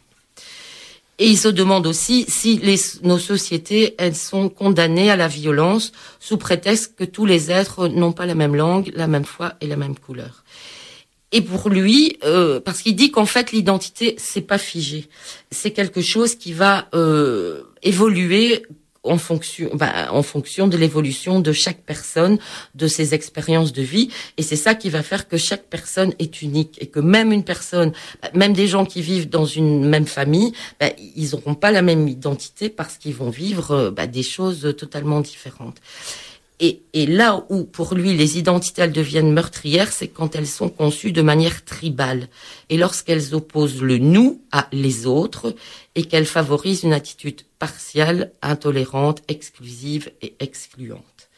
Et 1.19 1.27
il 1.27 1.37
se 1.37 1.47
demande 1.47 1.87
aussi 1.87 2.25
si 2.27 2.57
les, 2.57 2.77
nos 3.01 3.17
sociétés, 3.17 3.95
elles 3.97 4.15
sont 4.15 4.49
condamnées 4.49 5.09
à 5.09 5.15
la 5.15 5.27
violence 5.27 5.91
sous 6.19 6.37
prétexte 6.37 6.95
que 6.95 7.03
tous 7.03 7.25
les 7.25 7.49
êtres 7.51 7.87
n'ont 7.87 8.11
pas 8.11 8.27
la 8.27 8.35
même 8.35 8.55
langue, 8.55 8.91
la 8.93 9.07
même 9.07 9.25
foi 9.25 9.53
et 9.59 9.67
la 9.67 9.77
même 9.77 9.97
couleur. 9.97 10.43
Et 11.31 11.41
pour 11.41 11.69
lui, 11.69 12.17
euh, 12.23 12.59
parce 12.59 12.81
qu'il 12.81 12.95
dit 12.95 13.11
qu'en 13.11 13.25
fait 13.25 13.51
l'identité 13.51 14.15
c'est 14.17 14.41
pas 14.41 14.57
figé, 14.57 15.09
c'est 15.51 15.71
quelque 15.71 16.01
chose 16.01 16.35
qui 16.35 16.53
va 16.53 16.87
euh, 16.93 17.63
évoluer 17.83 18.63
en 19.09 19.17
fonction, 19.17 19.69
bah, 19.73 20.09
en 20.11 20.23
fonction 20.23 20.67
de 20.67 20.77
l'évolution 20.77 21.39
de 21.39 21.51
chaque 21.51 21.81
personne, 21.81 22.37
de 22.75 22.87
ses 22.87 23.13
expériences 23.13 23.73
de 23.73 23.81
vie, 23.81 24.09
et 24.37 24.43
c'est 24.43 24.55
ça 24.55 24.75
qui 24.75 24.89
va 24.89 25.03
faire 25.03 25.27
que 25.27 25.37
chaque 25.37 25.65
personne 25.65 26.13
est 26.19 26.41
unique 26.41 26.77
et 26.81 26.87
que 26.87 26.99
même 26.99 27.31
une 27.31 27.43
personne, 27.43 27.93
même 28.33 28.53
des 28.53 28.67
gens 28.67 28.85
qui 28.85 29.01
vivent 29.01 29.29
dans 29.29 29.45
une 29.45 29.87
même 29.87 30.07
famille, 30.07 30.53
bah, 30.79 30.89
ils 31.15 31.31
n'auront 31.31 31.55
pas 31.55 31.71
la 31.71 31.81
même 31.81 32.07
identité 32.07 32.69
parce 32.69 32.97
qu'ils 32.97 33.15
vont 33.15 33.29
vivre 33.29 33.89
bah, 33.89 34.07
des 34.07 34.23
choses 34.23 34.75
totalement 34.77 35.21
différentes. 35.21 35.77
Et, 36.59 36.81
et, 36.93 37.05
là 37.05 37.45
où, 37.49 37.65
pour 37.65 37.93
lui, 37.93 38.15
les 38.15 38.39
identités 38.39 38.81
elles 38.81 38.91
deviennent 38.91 39.31
meurtrières, 39.31 39.91
c'est 39.91 40.07
quand 40.07 40.35
elles 40.35 40.47
sont 40.47 40.69
conçues 40.69 41.11
de 41.11 41.21
manière 41.21 41.63
tribale. 41.63 42.29
Et 42.69 42.77
lorsqu'elles 42.77 43.35
opposent 43.35 43.81
le 43.81 43.99
nous 43.99 44.41
à 44.51 44.67
les 44.71 45.05
autres 45.05 45.55
et 45.93 46.03
qu'elles 46.03 46.25
favorisent 46.25 46.83
une 46.83 46.93
attitude 46.93 47.41
partiale, 47.59 48.31
intolérante, 48.41 49.21
exclusive 49.27 50.11
et 50.23 50.35
excluante. 50.39 51.29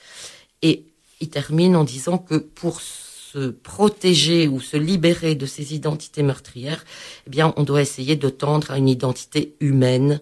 Et 0.62 0.84
il 1.20 1.30
termine 1.30 1.76
en 1.76 1.84
disant 1.84 2.18
que 2.18 2.36
pour 2.36 2.80
se 2.80 3.50
protéger 3.50 4.48
ou 4.48 4.60
se 4.60 4.78
libérer 4.78 5.36
de 5.36 5.46
ces 5.46 5.76
identités 5.76 6.24
meurtrières, 6.24 6.84
eh 7.28 7.30
bien, 7.30 7.54
on 7.58 7.64
doit 7.64 7.82
essayer 7.82 8.16
de 8.16 8.30
tendre 8.30 8.72
à 8.72 8.78
une 8.78 8.90
identité 8.90 9.56
humaine, 9.60 10.22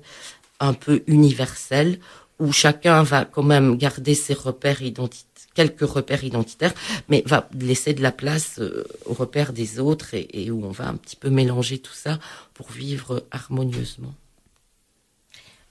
un 0.60 0.74
peu 0.74 1.04
universelle, 1.08 2.00
où 2.40 2.52
chacun 2.52 3.04
va 3.04 3.26
quand 3.26 3.44
même 3.44 3.78
garder 3.78 4.16
ses 4.16 4.34
repères 4.34 4.82
identitaires 4.82 5.26
quelques 5.56 5.90
repères 5.90 6.24
identitaires, 6.24 6.74
mais 7.10 7.24
va 7.26 7.50
laisser 7.60 7.96
de 7.96 8.04
la 8.04 8.12
place 8.12 8.60
euh, 8.60 8.84
aux 9.08 9.16
repères 9.16 9.54
des 9.54 9.80
autres 9.80 10.14
et, 10.14 10.28
et, 10.32 10.52
où 10.52 10.64
on 10.64 10.70
va 10.70 10.88
un 10.88 10.94
petit 10.94 11.16
peu 11.16 11.32
mélanger 11.32 11.80
tout 11.80 11.96
ça 11.96 12.20
pour 12.54 12.70
vivre 12.70 13.24
harmonieusement. 13.32 14.14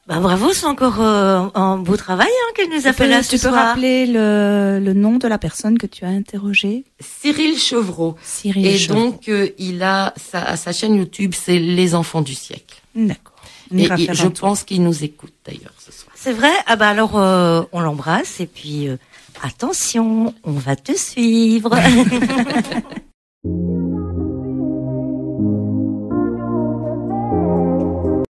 Bah 0.09 0.21
bravo, 0.21 0.53
c'est 0.53 0.67
encore 0.67 1.01
euh, 1.01 1.49
un 1.55 1.77
beau 1.79 1.97
travail 1.97 2.29
hein, 2.29 2.53
qu'elle 2.57 2.71
nous 2.71 2.87
a 2.87 2.93
fait 2.93 3.09
là 3.09 3.23
Tu 3.23 3.39
ce 3.39 3.47
peux 3.47 3.51
soir. 3.51 3.55
rappeler 3.69 4.07
le, 4.07 4.81
le 4.81 4.93
nom 4.93 5.19
de 5.19 5.27
la 5.27 5.39
personne 5.39 5.79
que 5.79 5.87
tu 5.87 6.05
as 6.05 6.09
interrogée? 6.09 6.85
Cyril 7.01 7.57
Chevreau. 7.59 8.17
Cyril 8.23 8.67
Et 8.67 8.79
Chevreau. 8.79 9.01
donc, 9.11 9.29
euh, 9.29 9.51
il 9.59 9.83
a 9.85 10.15
sa, 10.17 10.57
sa 10.57 10.73
chaîne 10.73 10.95
YouTube, 10.97 11.33
c'est 11.37 11.59
Les 11.59 11.95
Enfants 11.97 12.23
du 12.23 12.35
siècle. 12.35 12.83
D'accord. 12.95 13.35
On 13.73 13.79
Et 13.79 13.87
faire 13.87 14.15
je 14.15 14.29
pense 14.29 14.63
qu'il 14.63 14.83
nous 14.85 15.03
écoute 15.03 15.33
d'ailleurs 15.45 15.75
ce 15.79 15.91
soir. 15.93 16.13
C'est 16.27 16.33
vrai? 16.33 16.51
Ah 16.67 16.75
bah 16.75 16.89
alors 16.89 17.17
euh, 17.21 17.63
on 17.71 17.81
l'embrasse 17.81 18.41
et 18.41 18.49
puis 18.49 18.89
euh, 18.89 18.97
attention, 19.45 20.35
on 20.43 20.55
va 20.55 20.75
te 20.75 20.91
suivre. 20.91 21.71